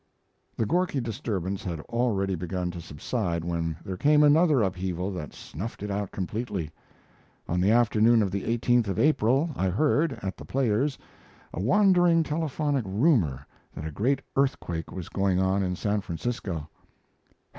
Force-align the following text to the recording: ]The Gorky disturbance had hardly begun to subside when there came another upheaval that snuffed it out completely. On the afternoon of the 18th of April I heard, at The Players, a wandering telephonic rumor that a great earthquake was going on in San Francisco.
]The 0.57 0.65
Gorky 0.65 0.99
disturbance 0.99 1.63
had 1.63 1.79
hardly 1.87 2.33
begun 2.33 2.71
to 2.71 2.81
subside 2.81 3.45
when 3.45 3.77
there 3.85 3.97
came 3.97 4.23
another 4.23 4.63
upheaval 4.63 5.11
that 5.11 5.31
snuffed 5.31 5.83
it 5.83 5.91
out 5.91 6.09
completely. 6.11 6.71
On 7.47 7.61
the 7.61 7.69
afternoon 7.69 8.23
of 8.23 8.31
the 8.31 8.41
18th 8.41 8.87
of 8.87 8.97
April 8.97 9.51
I 9.55 9.69
heard, 9.69 10.17
at 10.23 10.37
The 10.37 10.45
Players, 10.45 10.97
a 11.53 11.59
wandering 11.61 12.23
telephonic 12.23 12.85
rumor 12.87 13.45
that 13.75 13.85
a 13.85 13.91
great 13.91 14.23
earthquake 14.35 14.91
was 14.91 15.07
going 15.07 15.39
on 15.39 15.61
in 15.61 15.75
San 15.75 16.01
Francisco. 16.01 16.67